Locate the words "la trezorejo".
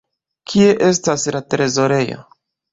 1.37-2.21